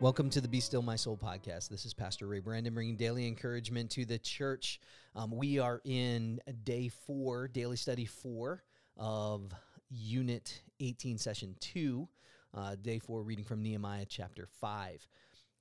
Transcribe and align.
Welcome 0.00 0.30
to 0.30 0.40
the 0.40 0.48
Be 0.48 0.60
Still 0.60 0.80
My 0.80 0.96
Soul 0.96 1.18
podcast. 1.18 1.68
This 1.68 1.84
is 1.84 1.92
Pastor 1.92 2.26
Ray 2.26 2.38
Brandon 2.38 2.72
bringing 2.72 2.96
daily 2.96 3.28
encouragement 3.28 3.90
to 3.90 4.06
the 4.06 4.18
church. 4.18 4.80
Um, 5.14 5.30
we 5.30 5.58
are 5.58 5.82
in 5.84 6.40
day 6.64 6.88
four, 6.88 7.48
daily 7.48 7.76
study 7.76 8.06
four 8.06 8.64
of 8.96 9.52
Unit 9.90 10.62
18, 10.80 11.18
Session 11.18 11.54
2, 11.60 12.08
uh, 12.54 12.76
day 12.80 12.98
four, 12.98 13.22
reading 13.22 13.44
from 13.44 13.62
Nehemiah 13.62 14.06
chapter 14.08 14.48
5. 14.62 15.06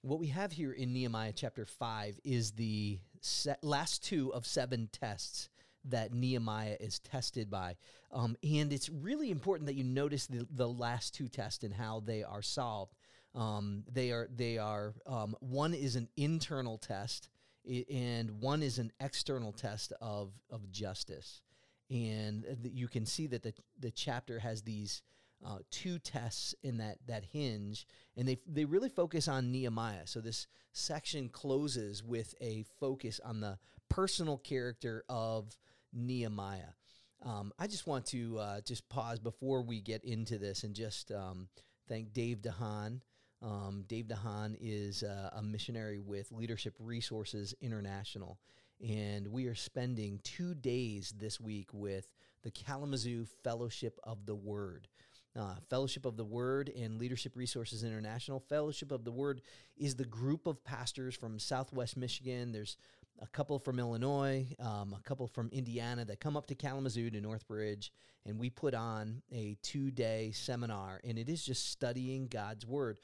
What 0.03 0.19
we 0.19 0.27
have 0.27 0.53
here 0.53 0.71
in 0.71 0.93
Nehemiah 0.93 1.33
chapter 1.35 1.65
5 1.65 2.21
is 2.23 2.51
the 2.51 2.99
last 3.61 4.05
two 4.05 4.33
of 4.33 4.47
seven 4.47 4.87
tests 4.93 5.49
that 5.83 6.13
Nehemiah 6.13 6.77
is 6.79 6.99
tested 6.99 7.49
by. 7.49 7.75
Um, 8.13 8.37
and 8.41 8.71
it's 8.71 8.89
really 8.89 9.31
important 9.31 9.67
that 9.67 9.75
you 9.75 9.83
notice 9.83 10.27
the, 10.27 10.47
the 10.49 10.67
last 10.67 11.13
two 11.13 11.27
tests 11.27 11.65
and 11.65 11.73
how 11.73 12.01
they 12.05 12.23
are 12.23 12.41
solved. 12.41 12.95
Um, 13.35 13.83
they 13.91 14.11
are 14.11 14.27
they 14.35 14.57
are 14.57 14.93
um, 15.05 15.35
one 15.39 15.73
is 15.73 15.95
an 15.95 16.09
internal 16.17 16.77
test 16.77 17.29
and 17.89 18.41
one 18.41 18.63
is 18.63 18.79
an 18.79 18.91
external 18.99 19.51
test 19.51 19.93
of 20.01 20.31
of 20.49 20.71
justice. 20.71 21.41
And 21.89 22.45
you 22.63 22.87
can 22.87 23.05
see 23.05 23.27
that 23.27 23.43
the 23.43 23.53
the 23.79 23.91
chapter 23.91 24.39
has 24.39 24.61
these 24.61 25.01
uh, 25.45 25.59
two 25.71 25.99
tests 25.99 26.53
in 26.63 26.77
that 26.77 26.97
that 27.07 27.23
hinge, 27.31 27.87
and 28.17 28.27
they 28.27 28.37
they 28.47 28.65
really 28.65 28.89
focus 28.89 29.27
on 29.27 29.51
Nehemiah. 29.51 30.05
So 30.05 30.21
this 30.21 30.47
section 30.71 31.29
closes 31.29 32.03
with 32.03 32.35
a 32.41 32.65
focus 32.79 33.19
on 33.23 33.39
the 33.39 33.57
personal 33.89 34.37
character 34.37 35.03
of 35.09 35.57
Nehemiah. 35.93 36.73
Um, 37.25 37.51
I 37.59 37.67
just 37.67 37.87
want 37.87 38.05
to 38.07 38.37
uh, 38.39 38.61
just 38.61 38.87
pause 38.87 39.19
before 39.19 39.61
we 39.61 39.81
get 39.81 40.03
into 40.03 40.37
this 40.37 40.63
and 40.63 40.73
just 40.73 41.11
um, 41.11 41.49
thank 41.87 42.13
Dave 42.13 42.41
DeHaan. 42.41 43.01
Um, 43.41 43.85
Dave 43.87 44.07
DeHaan 44.07 44.57
is 44.59 45.03
uh, 45.03 45.29
a 45.33 45.41
missionary 45.41 45.99
with 45.99 46.31
Leadership 46.31 46.75
Resources 46.79 47.53
International, 47.61 48.37
and 48.85 49.27
we 49.27 49.47
are 49.47 49.55
spending 49.55 50.19
two 50.23 50.53
days 50.53 51.13
this 51.17 51.39
week 51.39 51.69
with 51.71 52.07
the 52.43 52.51
Kalamazoo 52.51 53.25
Fellowship 53.43 53.97
of 54.03 54.25
the 54.25 54.35
Word. 54.35 54.87
Uh, 55.39 55.55
Fellowship 55.69 56.05
of 56.05 56.17
the 56.17 56.25
Word 56.25 56.69
and 56.75 56.99
Leadership 56.99 57.37
Resources 57.37 57.83
International. 57.83 58.41
Fellowship 58.49 58.91
of 58.91 59.05
the 59.05 59.11
Word 59.11 59.41
is 59.77 59.95
the 59.95 60.05
group 60.05 60.45
of 60.45 60.63
pastors 60.65 61.15
from 61.15 61.39
Southwest 61.39 61.95
Michigan. 61.95 62.51
There's 62.51 62.75
a 63.21 63.27
couple 63.27 63.57
from 63.59 63.79
Illinois, 63.79 64.47
um, 64.59 64.93
a 64.97 65.01
couple 65.03 65.27
from 65.27 65.49
Indiana 65.53 66.03
that 66.05 66.19
come 66.19 66.35
up 66.35 66.47
to 66.47 66.55
Kalamazoo 66.55 67.09
to 67.11 67.21
Northbridge, 67.21 67.91
and 68.25 68.37
we 68.37 68.49
put 68.49 68.73
on 68.73 69.21
a 69.31 69.55
two 69.61 69.91
day 69.91 70.31
seminar, 70.33 70.99
and 71.05 71.17
it 71.17 71.29
is 71.29 71.45
just 71.45 71.71
studying 71.71 72.27
God's 72.27 72.65
Word 72.65 72.99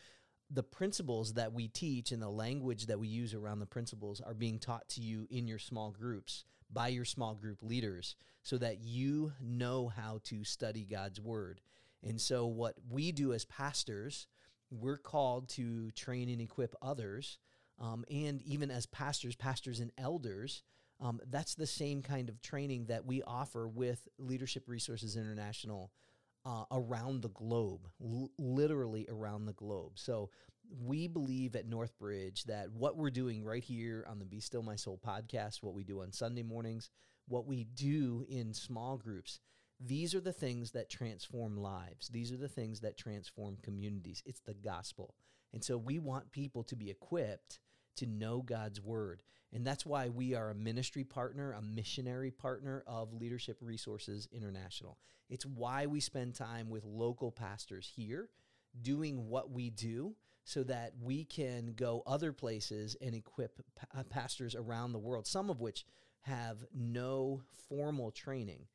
the 0.49 0.63
principles 0.63 1.33
that 1.33 1.53
we 1.53 1.67
teach 1.67 2.11
and 2.11 2.21
the 2.21 2.29
language 2.29 2.85
that 2.85 2.99
we 2.99 3.07
use 3.07 3.33
around 3.33 3.59
the 3.59 3.65
principles 3.65 4.21
are 4.21 4.33
being 4.33 4.59
taught 4.59 4.87
to 4.89 5.01
you 5.01 5.27
in 5.29 5.47
your 5.47 5.59
small 5.59 5.91
groups 5.91 6.45
by 6.71 6.87
your 6.87 7.05
small 7.05 7.33
group 7.33 7.63
leaders 7.63 8.15
so 8.43 8.57
that 8.57 8.79
you 8.81 9.33
know 9.41 9.87
how 9.87 10.19
to 10.23 10.43
study 10.43 10.85
God's 10.85 11.19
word. 11.19 11.61
And 12.03 12.21
so, 12.21 12.45
what 12.45 12.75
we 12.89 13.11
do 13.11 13.33
as 13.33 13.45
pastors, 13.45 14.27
we're 14.69 14.97
called 14.97 15.49
to 15.49 15.89
train 15.91 16.29
and 16.29 16.41
equip 16.41 16.75
others. 16.81 17.39
Um, 17.79 18.05
and 18.09 18.41
even 18.43 18.71
as 18.71 18.85
pastors, 18.85 19.35
pastors 19.35 19.79
and 19.79 19.91
elders, 19.97 20.61
um, 21.01 21.19
that's 21.29 21.55
the 21.55 21.67
same 21.67 22.01
kind 22.01 22.29
of 22.29 22.41
training 22.41 22.85
that 22.85 23.05
we 23.05 23.21
offer 23.23 23.67
with 23.67 24.07
Leadership 24.17 24.63
Resources 24.67 25.17
International 25.17 25.91
uh, 26.45 26.63
around 26.71 27.21
the 27.21 27.29
globe, 27.29 27.87
l- 28.01 28.31
literally 28.37 29.07
around 29.09 29.45
the 29.45 29.53
globe. 29.53 29.93
So 29.95 30.29
we 30.83 31.07
believe 31.07 31.55
at 31.55 31.69
Northbridge 31.69 32.43
that 32.43 32.71
what 32.71 32.97
we're 32.97 33.09
doing 33.11 33.43
right 33.43 33.63
here 33.63 34.05
on 34.09 34.19
the 34.19 34.25
Be 34.25 34.39
Still 34.39 34.63
My 34.63 34.75
Soul 34.75 34.99
podcast, 35.05 35.61
what 35.61 35.73
we 35.73 35.83
do 35.83 36.01
on 36.01 36.11
Sunday 36.11 36.43
mornings, 36.43 36.89
what 37.27 37.45
we 37.45 37.63
do 37.63 38.25
in 38.29 38.53
small 38.53 38.97
groups, 38.97 39.39
these 39.79 40.15
are 40.15 40.21
the 40.21 40.33
things 40.33 40.71
that 40.71 40.89
transform 40.89 41.57
lives. 41.57 42.07
These 42.07 42.31
are 42.31 42.37
the 42.37 42.47
things 42.47 42.79
that 42.81 42.97
transform 42.97 43.57
communities. 43.61 44.23
It's 44.25 44.41
the 44.41 44.53
gospel. 44.53 45.15
And 45.53 45.63
so 45.63 45.77
we 45.77 45.99
want 45.99 46.31
people 46.31 46.63
to 46.65 46.75
be 46.75 46.89
equipped 46.89 47.59
to 47.97 48.05
know 48.05 48.41
God's 48.41 48.81
word. 48.81 49.23
And 49.53 49.65
that's 49.65 49.85
why 49.85 50.09
we 50.09 50.35
are 50.35 50.49
a 50.49 50.55
ministry 50.55 51.03
partner, 51.03 51.53
a 51.53 51.61
missionary 51.61 52.31
partner 52.31 52.83
of 52.87 53.13
Leadership 53.13 53.57
Resources 53.61 54.27
International. 54.31 54.97
It's 55.29 55.45
why 55.45 55.85
we 55.85 55.99
spend 55.99 56.35
time 56.35 56.69
with 56.69 56.83
local 56.83 57.31
pastors 57.31 57.89
here 57.95 58.29
doing 58.81 59.29
what 59.29 59.51
we 59.51 59.69
do 59.69 60.15
so 60.43 60.63
that 60.63 60.93
we 61.01 61.23
can 61.23 61.73
go 61.75 62.03
other 62.05 62.31
places 62.31 62.95
and 63.01 63.15
equip 63.15 63.59
uh, 63.97 64.03
pastors 64.03 64.55
around 64.55 64.91
the 64.91 64.99
world, 64.99 65.25
some 65.25 65.49
of 65.49 65.61
which 65.61 65.85
have 66.21 66.63
no 66.73 67.41
formal 67.69 68.11
training. 68.11 68.65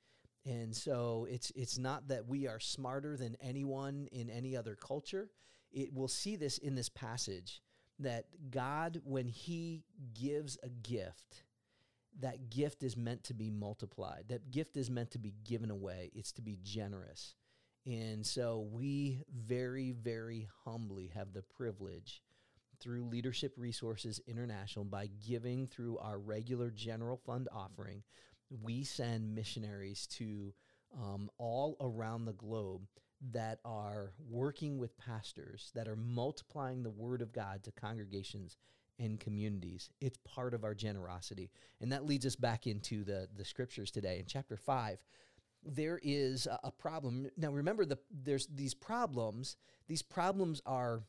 And 0.44 0.75
so 0.75 1.26
it's 1.31 1.52
it's 1.54 1.78
not 1.78 2.08
that 2.08 2.26
we 2.26 2.48
are 2.48 2.58
smarter 2.58 3.16
than 3.16 3.37
anyone 3.41 4.08
in 4.10 4.31
any 4.31 4.56
other 4.56 4.75
culture. 4.75 5.31
It 5.70 5.92
will 5.92 6.08
see 6.08 6.37
this 6.37 6.58
in 6.58 6.75
this 6.75 6.88
passage 6.88 7.60
that 8.00 8.27
God, 8.50 9.00
when 9.05 9.28
He 9.28 9.84
gives 10.15 10.59
a 10.62 10.69
gift, 10.69 11.44
that 12.21 12.50
gift 12.50 12.83
is 12.83 12.97
meant 12.97 13.25
to 13.25 13.34
be 13.34 13.50
multiplied. 13.50 14.25
That 14.28 14.50
gift 14.50 14.77
is 14.77 14.91
meant 14.91 15.12
to 15.12 15.19
be 15.19 15.34
given 15.44 15.71
away. 15.71 16.11
It's 16.15 16.33
to 16.33 16.43
be 16.43 16.59
generous. 16.62 17.34
And 17.87 18.27
so 18.27 18.66
we 18.72 19.22
very, 19.34 19.93
very 19.93 20.49
humbly 20.65 21.11
have 21.15 21.33
the 21.33 21.43
privilege 21.43 22.22
through 22.81 23.05
Leadership 23.05 23.55
Resources 23.56 24.21
International 24.27 24.84
by 24.84 25.09
giving 25.27 25.67
through 25.67 25.99
our 25.99 26.19
regular 26.19 26.71
general 26.71 27.17
fund 27.17 27.49
offering. 27.53 28.03
We 28.62 28.84
send 28.84 29.34
missionaries 29.34 30.06
to 30.19 30.53
um, 30.99 31.31
all 31.38 31.77
around 31.81 32.25
the 32.25 32.32
globe 32.32 32.82
that 33.32 33.60
are 33.64 34.12
working 34.28 34.78
with 34.78 34.97
pastors, 34.98 35.70
that 35.75 35.88
are 35.88 35.97
multiplying 35.97 36.82
the 36.82 36.91
word 36.91 37.22
of 37.22 37.32
God 37.32 37.62
to 37.64 37.72
congregations 37.72 38.56
and 38.98 39.20
communities. 39.20 39.91
It's 40.00 40.19
part 40.25 40.54
of 40.54 40.64
our 40.64 40.75
generosity. 40.75 41.50
And 41.81 41.92
that 41.92 42.06
leads 42.06 42.26
us 42.26 42.36
back 42.36 42.66
into 42.66 43.04
the, 43.04 43.28
the 43.36 43.44
scriptures 43.44 43.91
today. 43.91 44.19
In 44.19 44.26
chapter 44.26 44.56
5, 44.56 44.98
there 45.64 46.00
is 46.03 46.48
a 46.62 46.70
problem. 46.70 47.28
Now 47.36 47.50
remember 47.50 47.84
the 47.84 47.98
there's 48.10 48.47
these 48.47 48.72
problems. 48.75 49.56
These 49.88 50.02
problems 50.02 50.62
are 50.64 51.02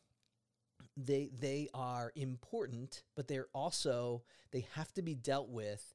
they 0.98 1.30
they 1.40 1.70
are 1.74 2.12
important, 2.16 3.04
but 3.16 3.28
they're 3.30 3.48
also 3.54 4.24
they 4.52 4.66
have 4.74 4.94
to 4.96 5.02
be 5.02 5.16
dealt 5.16 5.50
with 5.50 5.94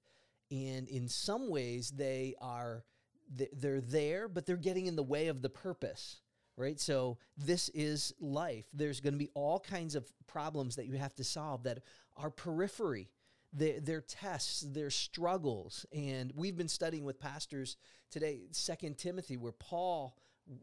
and 0.50 0.88
in 0.88 1.08
some 1.08 1.50
ways 1.50 1.90
they 1.90 2.34
are 2.40 2.84
they're 3.28 3.80
there, 3.80 4.28
but 4.28 4.46
they're 4.46 4.56
getting 4.56 4.86
in 4.86 4.96
the 4.96 5.02
way 5.02 5.28
of 5.28 5.42
the 5.42 5.48
purpose 5.48 6.20
right? 6.56 6.80
So 6.80 7.18
this 7.36 7.68
is 7.70 8.14
life. 8.18 8.66
There's 8.72 9.00
going 9.00 9.14
to 9.14 9.18
be 9.18 9.30
all 9.34 9.60
kinds 9.60 9.94
of 9.94 10.10
problems 10.26 10.76
that 10.76 10.86
you 10.86 10.94
have 10.96 11.14
to 11.16 11.24
solve 11.24 11.64
that 11.64 11.80
are 12.16 12.30
periphery. 12.30 13.10
They're, 13.52 13.80
they're 13.80 14.00
tests, 14.00 14.64
they're 14.66 14.90
struggles. 14.90 15.86
And 15.92 16.32
we've 16.34 16.56
been 16.56 16.68
studying 16.68 17.04
with 17.04 17.20
pastors 17.20 17.76
today, 18.10 18.40
Second 18.52 18.98
Timothy, 18.98 19.36
where 19.36 19.52
Paul 19.52 20.16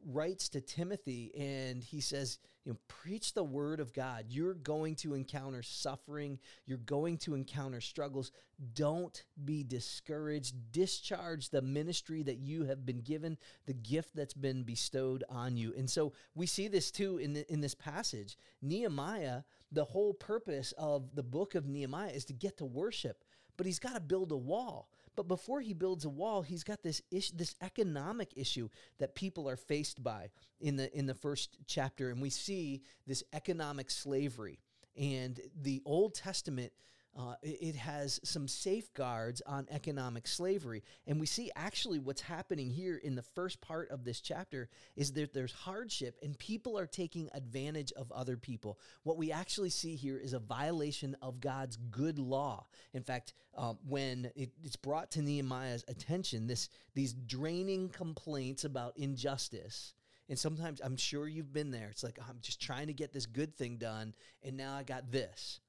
writes 0.05 0.49
to 0.49 0.61
Timothy 0.61 1.31
and 1.37 1.83
he 1.83 1.99
says, 1.99 2.39
you 2.63 2.71
know, 2.71 2.77
preach 2.87 3.33
the 3.33 3.43
word 3.43 3.79
of 3.79 3.93
God. 3.93 4.25
You're 4.29 4.53
going 4.53 4.95
to 4.97 5.13
encounter 5.13 5.61
suffering, 5.61 6.39
you're 6.65 6.77
going 6.77 7.17
to 7.19 7.35
encounter 7.35 7.81
struggles. 7.81 8.31
Don't 8.73 9.23
be 9.43 9.63
discouraged. 9.63 10.71
Discharge 10.71 11.49
the 11.49 11.61
ministry 11.61 12.23
that 12.23 12.37
you 12.37 12.63
have 12.65 12.85
been 12.85 13.01
given, 13.01 13.37
the 13.65 13.73
gift 13.73 14.15
that's 14.15 14.33
been 14.33 14.63
bestowed 14.63 15.23
on 15.29 15.57
you. 15.57 15.73
And 15.77 15.89
so 15.89 16.13
we 16.35 16.45
see 16.45 16.67
this 16.67 16.91
too 16.91 17.17
in 17.17 17.33
the, 17.33 17.51
in 17.51 17.59
this 17.59 17.75
passage. 17.75 18.37
Nehemiah, 18.61 19.41
the 19.71 19.85
whole 19.85 20.13
purpose 20.13 20.73
of 20.77 21.15
the 21.15 21.23
book 21.23 21.55
of 21.55 21.67
Nehemiah 21.67 22.11
is 22.11 22.25
to 22.25 22.33
get 22.33 22.57
to 22.57 22.65
worship 22.65 23.23
but 23.57 23.65
he's 23.65 23.79
got 23.79 23.93
to 23.93 23.99
build 23.99 24.31
a 24.31 24.37
wall. 24.37 24.89
But 25.15 25.27
before 25.27 25.61
he 25.61 25.73
builds 25.73 26.05
a 26.05 26.09
wall, 26.09 26.41
he's 26.41 26.63
got 26.63 26.81
this 26.81 27.01
issue, 27.11 27.33
this 27.35 27.55
economic 27.61 28.33
issue 28.35 28.69
that 28.97 29.15
people 29.15 29.47
are 29.47 29.57
faced 29.57 30.03
by 30.03 30.29
in 30.59 30.75
the 30.75 30.95
in 30.97 31.05
the 31.05 31.13
first 31.13 31.57
chapter, 31.67 32.09
and 32.09 32.21
we 32.21 32.29
see 32.29 32.81
this 33.05 33.23
economic 33.33 33.91
slavery. 33.91 34.59
And 34.95 35.39
the 35.59 35.81
Old 35.85 36.15
Testament 36.15 36.71
uh, 37.17 37.35
it 37.43 37.75
has 37.75 38.19
some 38.23 38.47
safeguards 38.47 39.41
on 39.45 39.67
economic 39.69 40.27
slavery. 40.27 40.83
And 41.05 41.19
we 41.19 41.27
see 41.27 41.51
actually 41.55 41.99
what's 41.99 42.21
happening 42.21 42.71
here 42.71 42.97
in 42.97 43.15
the 43.15 43.21
first 43.21 43.61
part 43.61 43.91
of 43.91 44.03
this 44.03 44.19
chapter 44.19 44.67
is 44.95 45.11
that 45.13 45.33
there's 45.33 45.51
hardship 45.51 46.17
and 46.23 46.37
people 46.39 46.77
are 46.77 46.87
taking 46.87 47.29
advantage 47.33 47.91
of 47.93 48.11
other 48.11 48.35
people. 48.35 48.79
What 49.03 49.17
we 49.17 49.31
actually 49.31 49.69
see 49.69 49.95
here 49.95 50.17
is 50.17 50.33
a 50.33 50.39
violation 50.39 51.15
of 51.21 51.39
God's 51.39 51.77
good 51.91 52.17
law. 52.17 52.65
In 52.93 53.03
fact, 53.03 53.33
um, 53.55 53.77
when 53.87 54.31
it, 54.35 54.51
it's 54.63 54.75
brought 54.75 55.11
to 55.11 55.21
Nehemiah's 55.21 55.85
attention, 55.87 56.47
this 56.47 56.69
these 56.95 57.13
draining 57.13 57.89
complaints 57.89 58.63
about 58.63 58.97
injustice 58.97 59.93
And 60.29 60.39
sometimes 60.39 60.81
I'm 60.83 60.97
sure 60.97 61.27
you've 61.27 61.53
been 61.53 61.71
there. 61.71 61.89
It's 61.89 62.03
like, 62.03 62.17
I'm 62.27 62.37
just 62.41 62.61
trying 62.61 62.87
to 62.87 62.93
get 62.93 63.13
this 63.13 63.25
good 63.25 63.55
thing 63.55 63.77
done, 63.77 64.13
and 64.41 64.55
now 64.55 64.75
I 64.75 64.83
got 64.83 65.11
this. 65.11 65.59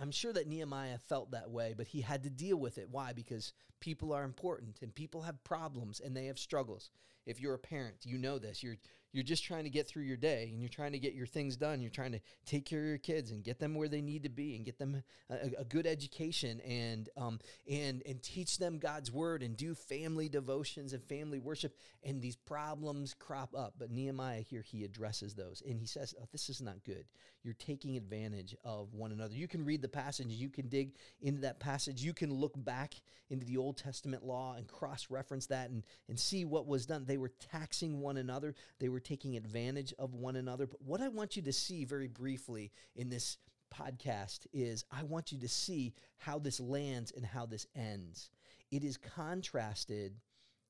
I'm 0.00 0.10
sure 0.10 0.32
that 0.32 0.48
Nehemiah 0.48 0.98
felt 0.98 1.30
that 1.30 1.50
way, 1.50 1.74
but 1.76 1.86
he 1.86 2.00
had 2.00 2.22
to 2.24 2.30
deal 2.30 2.56
with 2.56 2.78
it. 2.78 2.88
Why? 2.90 3.12
Because 3.12 3.52
people 3.80 4.12
are 4.12 4.24
important 4.24 4.78
and 4.82 4.94
people 4.94 5.22
have 5.22 5.42
problems 5.44 6.00
and 6.00 6.16
they 6.16 6.26
have 6.26 6.38
struggles. 6.38 6.90
If 7.26 7.40
you're 7.40 7.54
a 7.54 7.58
parent, 7.58 7.96
you 8.04 8.18
know 8.18 8.38
this. 8.38 8.62
You're 8.62 8.76
you're 9.14 9.22
just 9.22 9.44
trying 9.44 9.62
to 9.62 9.70
get 9.70 9.86
through 9.86 10.02
your 10.02 10.16
day 10.16 10.50
and 10.52 10.60
you're 10.60 10.68
trying 10.68 10.90
to 10.90 10.98
get 10.98 11.14
your 11.14 11.28
things 11.28 11.56
done. 11.56 11.80
You're 11.80 11.88
trying 11.88 12.10
to 12.12 12.20
take 12.44 12.66
care 12.66 12.80
of 12.80 12.86
your 12.86 12.98
kids 12.98 13.30
and 13.30 13.44
get 13.44 13.60
them 13.60 13.76
where 13.76 13.86
they 13.86 14.00
need 14.00 14.24
to 14.24 14.28
be 14.28 14.56
and 14.56 14.64
get 14.64 14.76
them 14.76 15.04
a, 15.30 15.60
a 15.60 15.64
good 15.64 15.86
education 15.86 16.60
and 16.62 17.08
um, 17.16 17.38
and 17.70 18.02
and 18.06 18.20
teach 18.24 18.58
them 18.58 18.78
God's 18.78 19.12
word 19.12 19.44
and 19.44 19.56
do 19.56 19.72
family 19.72 20.28
devotions 20.28 20.92
and 20.92 21.04
family 21.04 21.38
worship. 21.38 21.76
And 22.02 22.20
these 22.20 22.34
problems 22.34 23.14
crop 23.16 23.54
up. 23.56 23.74
But 23.78 23.92
Nehemiah 23.92 24.40
here 24.40 24.62
he 24.62 24.82
addresses 24.82 25.34
those 25.34 25.62
and 25.64 25.78
he 25.78 25.86
says, 25.86 26.12
oh, 26.20 26.26
"This 26.32 26.48
is 26.48 26.60
not 26.60 26.82
good. 26.82 27.04
You're 27.44 27.54
taking 27.54 27.96
advantage 27.96 28.56
of 28.64 28.94
one 28.94 29.12
another." 29.12 29.34
You 29.36 29.46
can 29.46 29.64
read 29.64 29.80
the 29.80 29.88
passage. 29.88 30.26
You 30.26 30.50
can 30.50 30.66
dig 30.68 30.96
into 31.22 31.42
that 31.42 31.60
passage. 31.60 32.02
You 32.02 32.14
can 32.14 32.34
look 32.34 32.54
back 32.56 32.94
into 33.30 33.46
the 33.46 33.58
Old 33.58 33.76
Testament 33.76 34.24
law 34.24 34.54
and 34.56 34.66
cross 34.66 35.06
reference 35.08 35.46
that 35.46 35.70
and 35.70 35.84
and 36.08 36.18
see 36.18 36.44
what 36.44 36.66
was 36.66 36.84
done. 36.84 37.04
They 37.06 37.16
were 37.16 37.30
taxing 37.52 38.00
one 38.00 38.16
another. 38.16 38.56
They 38.80 38.88
were 38.88 39.03
taking 39.04 39.36
advantage 39.36 39.94
of 39.98 40.14
one 40.14 40.36
another. 40.36 40.66
But 40.66 40.82
what 40.82 41.00
I 41.00 41.08
want 41.08 41.36
you 41.36 41.42
to 41.42 41.52
see 41.52 41.84
very 41.84 42.08
briefly 42.08 42.72
in 42.96 43.08
this 43.08 43.38
podcast 43.72 44.46
is 44.52 44.84
I 44.90 45.02
want 45.04 45.32
you 45.32 45.38
to 45.38 45.48
see 45.48 45.94
how 46.16 46.38
this 46.38 46.60
lands 46.60 47.12
and 47.14 47.24
how 47.24 47.46
this 47.46 47.66
ends. 47.74 48.30
It 48.70 48.84
is 48.84 48.96
contrasted 48.96 50.20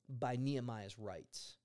by 0.09 0.37
Nehemiah's 0.37 0.99
rights. 0.99 1.57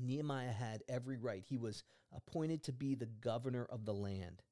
Nehemiah 0.00 0.52
had 0.52 0.82
every 0.88 1.16
right. 1.16 1.44
He 1.46 1.56
was 1.56 1.82
appointed 2.14 2.62
to 2.64 2.72
be 2.72 2.94
the 2.94 3.06
governor 3.06 3.66
of 3.70 3.84
the 3.84 3.94
land. 3.94 4.42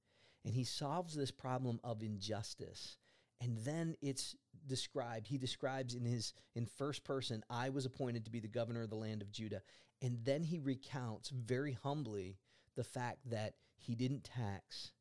And 0.44 0.54
he 0.54 0.64
solves 0.64 1.14
this 1.14 1.30
problem 1.30 1.80
of 1.82 2.02
injustice. 2.02 2.98
And 3.41 3.59
then 3.59 3.97
it's 4.00 4.35
described, 4.67 5.27
he 5.27 5.38
describes 5.38 5.94
in 5.94 6.05
his 6.05 6.33
in 6.55 6.67
first 6.67 7.05
person, 7.05 7.43
I 7.50 7.69
was 7.71 7.87
appointed 7.87 8.25
to 8.25 8.31
be 8.31 8.41
the 8.41 8.49
governor 8.49 8.83
of 8.83 8.91
the 8.91 8.97
land 8.97 9.23
of 9.23 9.31
Judah. 9.31 9.62
And 10.03 10.19
then 10.25 10.43
he 10.43 10.59
recounts 10.59 11.31
very 11.31 11.73
humbly 11.73 12.38
the 12.77 12.85
fact 12.85 13.19
that 13.31 13.55
he 13.79 13.94
didn't 13.94 14.25
tax, 14.25 14.93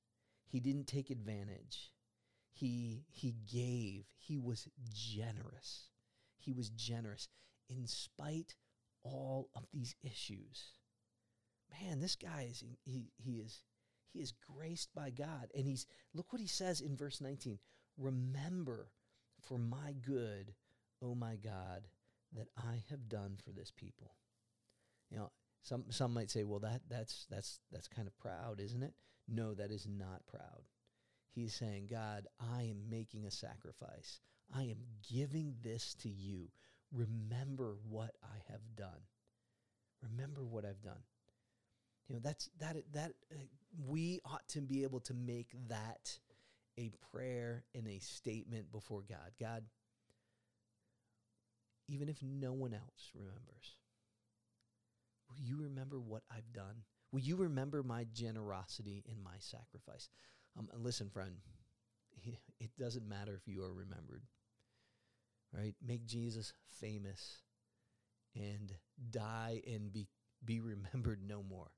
he 0.46 0.60
didn't 0.60 0.88
take 0.88 1.10
advantage. 1.10 1.92
He 2.52 3.04
he 3.10 3.36
gave, 3.52 4.06
he 4.18 4.38
was 4.38 4.68
generous. 4.94 5.90
He 6.38 6.54
was 6.54 6.70
generous 6.70 7.28
in 7.70 7.88
spite 7.88 8.56
all 9.04 9.50
of 9.56 9.66
these 9.74 9.96
issues. 10.04 10.72
Man, 11.82 12.00
this 12.00 12.16
guy 12.16 12.48
is 12.50 12.64
he 12.84 13.12
he 13.18 13.40
is 13.40 13.64
he 14.14 14.20
is 14.20 14.32
graced 14.32 14.94
by 14.96 15.10
God. 15.10 15.52
And 15.56 15.68
he's 15.68 15.86
look 16.14 16.32
what 16.32 16.42
he 16.42 16.48
says 16.48 16.80
in 16.80 16.96
verse 16.96 17.20
19. 17.20 17.60
Remember 17.98 18.88
for 19.42 19.58
my 19.58 19.94
good, 20.06 20.54
O 21.02 21.12
oh 21.12 21.16
my 21.16 21.36
God, 21.36 21.88
that 22.36 22.48
I 22.58 22.84
have 22.90 23.08
done 23.08 23.38
for 23.44 23.52
this 23.52 23.72
people. 23.72 24.16
You 25.10 25.18
know, 25.18 25.32
some 25.62 25.86
some 25.90 26.14
might 26.14 26.32
say, 26.32 26.44
well, 26.44 26.60
that 26.60 26.82
that's 26.90 27.26
that's 27.30 27.60
that's 27.72 27.88
kind 27.88 28.08
of 28.08 28.18
proud, 28.18 28.60
isn't 28.60 28.84
it? 28.84 28.94
No, 29.28 29.54
that 29.54 29.72
is 29.72 29.88
not 29.88 30.26
proud. 30.28 30.64
He's 31.32 31.54
saying, 31.54 31.88
God, 31.90 32.28
I 32.40 32.64
am 32.64 32.90
making 32.90 33.26
a 33.26 33.32
sacrifice. 33.32 34.22
I 34.54 34.64
am 34.64 34.78
giving 35.12 35.56
this 35.64 35.96
to 36.02 36.10
you. 36.10 36.50
Remember 36.94 37.76
what 37.90 38.12
I 38.24 38.52
have 38.52 38.62
done. 38.76 39.02
Remember 40.02 40.44
what 40.44 40.66
I've 40.66 40.82
done. 40.82 41.04
You 42.08 42.16
know, 42.16 42.22
that's 42.24 42.50
that 42.60 42.78
that 42.94 43.14
uh, 43.32 43.38
we 43.88 44.20
ought 44.24 44.48
to 44.50 44.62
be 44.62 44.84
able 44.84 45.00
to 45.02 45.14
make 45.14 45.50
that 45.68 46.18
a 46.80 46.92
prayer 47.12 47.64
and 47.74 47.88
a 47.88 48.00
statement 48.00 48.72
before 48.72 49.04
God. 49.08 49.32
God, 49.40 49.64
even 51.88 52.10
if 52.10 52.22
no 52.22 52.54
one 52.54 52.74
else 52.74 53.12
remembers, 53.14 53.78
will 55.30 55.40
you 55.40 55.58
remember 55.64 56.00
what 56.00 56.24
I've 56.32 56.52
done? 56.54 56.84
Will 57.12 57.22
you 57.22 57.36
remember 57.36 57.84
my 57.84 58.06
generosity 58.14 59.04
and 59.10 59.24
my 59.24 59.38
sacrifice? 59.40 60.10
Um, 60.58 60.70
and 60.74 60.84
listen, 60.84 61.10
friend, 61.10 61.36
it 62.60 62.72
doesn't 62.78 63.08
matter 63.08 63.36
if 63.36 63.48
you 63.48 63.64
are 63.64 63.74
remembered, 63.74 64.24
right? 65.54 65.76
Make 65.86 66.06
Jesus 66.06 66.54
famous 66.80 67.42
and 68.36 68.74
die 69.12 69.62
and 69.68 69.92
be, 69.94 70.08
be 70.44 70.60
remembered 70.60 71.22
no 71.26 71.44
more, 71.44 71.72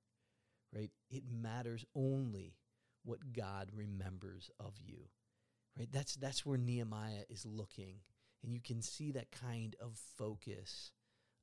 right? 0.73 0.91
It 1.09 1.23
matters 1.29 1.85
only 1.95 2.55
what 3.07 3.33
God 3.33 3.71
remembers 3.74 4.51
of 4.59 4.74
you. 4.83 5.07
Right? 5.77 5.89
That's 5.92 6.15
that's 6.15 6.45
where 6.45 6.57
Nehemiah 6.57 7.24
is 7.30 7.45
looking. 7.45 8.00
And 8.44 8.54
you 8.54 8.59
can 8.62 8.81
see 8.81 9.12
that 9.12 9.31
kind 9.31 9.75
of 9.81 9.98
focus 10.18 10.92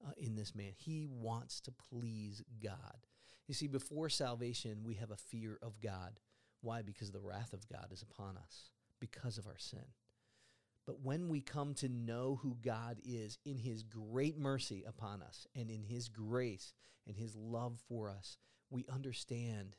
uh, 0.06 0.12
in 0.16 0.36
this 0.36 0.54
man. 0.54 0.72
He 0.76 1.06
wants 1.10 1.60
to 1.62 1.72
please 1.72 2.42
God. 2.62 3.06
You 3.46 3.54
see, 3.54 3.66
before 3.66 4.08
salvation, 4.08 4.84
we 4.84 4.94
have 4.94 5.10
a 5.10 5.16
fear 5.16 5.58
of 5.60 5.80
God. 5.80 6.20
Why? 6.60 6.82
Because 6.82 7.10
the 7.10 7.20
wrath 7.20 7.52
of 7.52 7.68
God 7.68 7.88
is 7.92 8.02
upon 8.02 8.36
us 8.36 8.70
because 9.00 9.38
of 9.38 9.46
our 9.46 9.58
sin. 9.58 9.84
But 10.86 11.00
when 11.02 11.28
we 11.28 11.40
come 11.40 11.74
to 11.74 11.88
know 11.88 12.38
who 12.42 12.56
God 12.62 13.00
is 13.04 13.38
in 13.44 13.58
his 13.58 13.82
great 13.82 14.38
mercy 14.38 14.84
upon 14.86 15.22
us 15.22 15.46
and 15.54 15.70
in 15.70 15.82
his 15.82 16.08
grace 16.08 16.72
and 17.06 17.16
his 17.16 17.34
love 17.34 17.80
for 17.88 18.10
us, 18.10 18.36
we 18.70 18.84
understand 18.92 19.76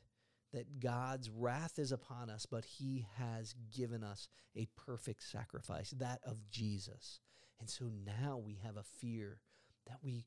that 0.56 0.80
God's 0.80 1.28
wrath 1.28 1.78
is 1.78 1.92
upon 1.92 2.30
us, 2.30 2.46
but 2.46 2.64
he 2.64 3.06
has 3.18 3.54
given 3.76 4.02
us 4.02 4.26
a 4.56 4.66
perfect 4.74 5.22
sacrifice, 5.22 5.90
that 5.98 6.20
of 6.24 6.48
Jesus. 6.48 7.20
And 7.60 7.68
so 7.68 7.90
now 8.06 8.38
we 8.38 8.58
have 8.64 8.78
a 8.78 8.82
fear 8.82 9.38
that 9.86 9.98
we 10.02 10.24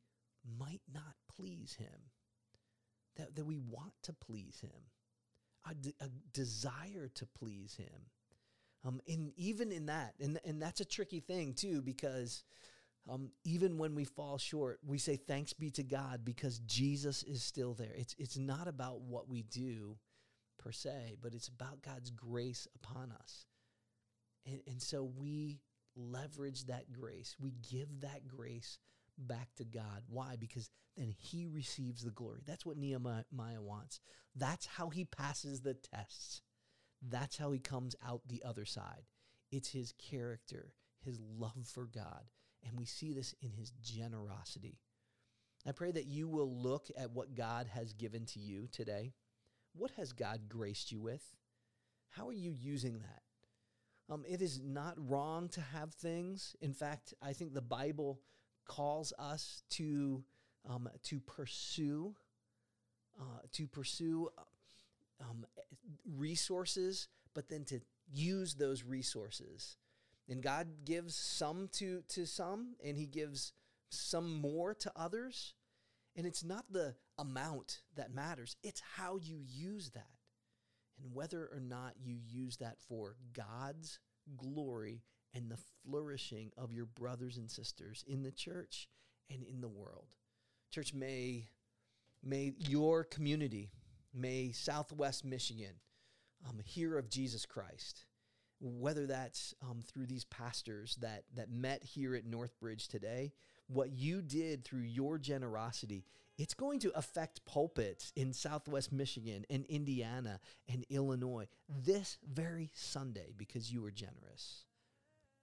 might 0.59 0.81
not 0.93 1.15
please 1.35 1.75
him, 1.79 2.11
that, 3.17 3.35
that 3.35 3.45
we 3.45 3.57
want 3.57 3.93
to 4.03 4.13
please 4.13 4.59
him, 4.61 4.69
a, 5.67 5.73
de- 5.73 5.95
a 5.99 6.09
desire 6.31 7.09
to 7.15 7.25
please 7.25 7.75
him. 7.75 8.05
Um, 8.85 9.01
and 9.07 9.31
even 9.35 9.71
in 9.71 9.87
that, 9.87 10.13
and, 10.19 10.39
and 10.45 10.61
that's 10.61 10.79
a 10.79 10.85
tricky 10.85 11.21
thing 11.21 11.55
too, 11.55 11.81
because 11.81 12.43
um, 13.09 13.31
even 13.43 13.79
when 13.79 13.95
we 13.95 14.05
fall 14.05 14.37
short, 14.37 14.79
we 14.85 14.99
say 14.99 15.15
thanks 15.15 15.53
be 15.53 15.71
to 15.71 15.83
God 15.83 16.21
because 16.23 16.59
Jesus 16.59 17.23
is 17.23 17.41
still 17.41 17.73
there. 17.73 17.93
It's, 17.95 18.15
it's 18.19 18.37
not 18.37 18.67
about 18.67 19.01
what 19.01 19.27
we 19.27 19.41
do, 19.41 19.97
per 20.59 20.71
se, 20.71 21.15
but 21.21 21.33
it's 21.33 21.47
about 21.47 21.81
God's 21.81 22.11
grace 22.11 22.67
upon 22.75 23.11
us. 23.11 23.45
And, 24.45 24.61
and 24.67 24.81
so 24.81 25.03
we 25.03 25.59
leverage 25.95 26.65
that 26.65 26.91
grace. 26.91 27.35
We 27.39 27.53
give 27.71 28.01
that 28.01 28.27
grace 28.27 28.77
back 29.17 29.49
to 29.57 29.65
God. 29.65 30.03
Why? 30.07 30.35
Because 30.39 30.69
then 30.95 31.13
he 31.17 31.47
receives 31.47 32.03
the 32.03 32.11
glory. 32.11 32.41
That's 32.45 32.65
what 32.65 32.77
Nehemiah 32.77 33.61
wants. 33.61 33.99
That's 34.35 34.65
how 34.65 34.89
he 34.89 35.05
passes 35.05 35.61
the 35.61 35.73
tests. 35.73 36.41
That's 37.01 37.37
how 37.37 37.51
he 37.51 37.59
comes 37.59 37.95
out 38.05 38.21
the 38.27 38.43
other 38.45 38.65
side. 38.65 39.03
It's 39.51 39.69
his 39.69 39.93
character, 39.93 40.73
his 41.03 41.19
love 41.19 41.65
for 41.65 41.85
God. 41.85 42.25
And 42.63 42.77
we 42.77 42.85
see 42.85 43.13
this 43.13 43.33
in 43.41 43.51
his 43.51 43.71
generosity. 43.81 44.79
I 45.65 45.71
pray 45.71 45.91
that 45.91 46.07
you 46.07 46.27
will 46.27 46.53
look 46.61 46.87
at 46.97 47.11
what 47.11 47.35
God 47.35 47.67
has 47.67 47.93
given 47.93 48.25
to 48.27 48.39
you 48.39 48.67
today 48.71 49.13
what 49.73 49.91
has 49.91 50.11
God 50.13 50.49
graced 50.49 50.91
you 50.91 50.99
with? 50.99 51.23
How 52.09 52.27
are 52.27 52.33
you 52.33 52.51
using 52.51 52.99
that? 52.99 53.21
Um, 54.11 54.25
it 54.27 54.41
is 54.41 54.59
not 54.59 54.95
wrong 54.97 55.49
to 55.49 55.61
have 55.61 55.93
things. 55.93 56.55
In 56.61 56.73
fact, 56.73 57.13
I 57.21 57.33
think 57.33 57.53
the 57.53 57.61
Bible 57.61 58.19
calls 58.65 59.13
us 59.19 59.63
to 59.71 60.23
um, 60.67 60.89
to 61.03 61.19
pursue 61.19 62.15
uh, 63.19 63.41
to 63.53 63.67
pursue 63.67 64.29
um, 65.21 65.45
resources, 66.17 67.07
but 67.33 67.49
then 67.49 67.65
to 67.65 67.81
use 68.11 68.55
those 68.55 68.83
resources. 68.83 69.77
And 70.27 70.41
God 70.41 70.67
gives 70.85 71.15
some 71.15 71.69
to 71.73 72.01
to 72.09 72.25
some, 72.25 72.75
and 72.83 72.97
He 72.97 73.05
gives 73.05 73.53
some 73.89 74.41
more 74.41 74.73
to 74.75 74.91
others. 74.95 75.53
And 76.15 76.25
it's 76.25 76.43
not 76.43 76.65
the 76.71 76.95
amount 77.17 77.81
that 77.95 78.13
matters, 78.13 78.55
it's 78.63 78.81
how 78.95 79.17
you 79.17 79.39
use 79.47 79.91
that. 79.91 80.07
And 81.01 81.13
whether 81.13 81.45
or 81.45 81.61
not 81.61 81.93
you 82.01 82.17
use 82.27 82.57
that 82.57 82.77
for 82.89 83.15
God's 83.33 83.99
glory 84.35 85.03
and 85.33 85.49
the 85.49 85.59
flourishing 85.83 86.51
of 86.57 86.73
your 86.73 86.87
brothers 86.87 87.37
and 87.37 87.49
sisters 87.49 88.03
in 88.05 88.23
the 88.23 88.31
church 88.31 88.89
and 89.29 89.43
in 89.43 89.61
the 89.61 89.69
world. 89.69 90.07
Church, 90.71 90.93
may, 90.93 91.47
may 92.21 92.53
your 92.57 93.05
community, 93.05 93.71
may 94.13 94.51
Southwest 94.51 95.23
Michigan 95.23 95.75
um, 96.47 96.59
hear 96.65 96.97
of 96.97 97.09
Jesus 97.09 97.45
Christ 97.45 98.05
whether 98.59 99.05
that's 99.07 99.53
um, 99.61 99.81
through 99.81 100.05
these 100.05 100.25
pastors 100.25 100.97
that 101.01 101.23
that 101.35 101.49
met 101.49 101.83
here 101.83 102.15
at 102.15 102.25
Northbridge 102.25 102.87
today, 102.87 103.31
what 103.69 103.91
you 103.91 104.21
did 104.21 104.65
through 104.65 104.81
your 104.81 105.17
generosity 105.17 106.03
It's 106.39 106.53
going 106.53 106.79
to 106.79 106.97
affect 106.97 107.43
pulpits 107.45 108.13
in 108.15 108.31
Southwest 108.31 108.93
Michigan 108.93 109.45
and 109.49 109.65
Indiana 109.65 110.39
and 110.69 110.85
Illinois 110.89 111.47
this 111.67 112.17
very 112.25 112.71
Sunday 112.73 113.33
because 113.35 113.73
you 113.73 113.81
were 113.81 113.91
generous. 113.91 114.63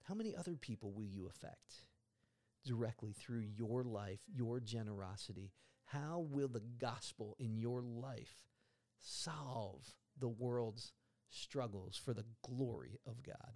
How 0.07 0.15
many 0.15 0.35
other 0.35 0.55
people 0.55 0.91
will 0.91 1.05
you 1.05 1.27
affect 1.27 1.83
directly 2.65 3.13
through 3.13 3.43
your 3.55 3.83
life, 3.83 4.21
your 4.33 4.59
generosity? 4.59 5.51
How 5.85 6.25
will 6.31 6.47
the 6.47 6.63
gospel 6.79 7.35
in 7.37 7.57
your 7.57 7.83
life 7.83 8.47
solve 8.97 9.93
the 10.19 10.27
world's 10.27 10.93
struggles 11.29 11.95
for 11.95 12.15
the 12.15 12.25
glory 12.41 12.99
of 13.05 13.21
God? 13.21 13.53